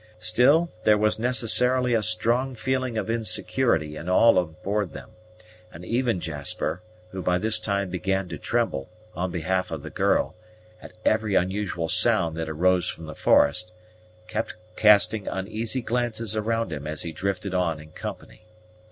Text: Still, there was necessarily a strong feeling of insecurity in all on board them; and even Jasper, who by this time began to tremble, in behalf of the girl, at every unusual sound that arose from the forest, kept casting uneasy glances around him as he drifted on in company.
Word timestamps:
Still, 0.17 0.71
there 0.83 0.97
was 0.97 1.19
necessarily 1.19 1.93
a 1.93 2.01
strong 2.01 2.55
feeling 2.55 2.97
of 2.97 3.07
insecurity 3.07 3.95
in 3.95 4.09
all 4.09 4.39
on 4.39 4.55
board 4.63 4.93
them; 4.93 5.11
and 5.71 5.85
even 5.85 6.19
Jasper, 6.19 6.81
who 7.11 7.21
by 7.21 7.37
this 7.37 7.59
time 7.59 7.91
began 7.91 8.27
to 8.29 8.39
tremble, 8.39 8.89
in 9.15 9.29
behalf 9.29 9.69
of 9.69 9.83
the 9.83 9.91
girl, 9.91 10.33
at 10.81 10.93
every 11.05 11.35
unusual 11.35 11.87
sound 11.87 12.35
that 12.37 12.49
arose 12.49 12.89
from 12.89 13.05
the 13.05 13.13
forest, 13.13 13.73
kept 14.27 14.55
casting 14.75 15.27
uneasy 15.27 15.83
glances 15.83 16.35
around 16.35 16.73
him 16.73 16.87
as 16.87 17.03
he 17.03 17.11
drifted 17.11 17.53
on 17.53 17.79
in 17.79 17.91
company. 17.91 18.47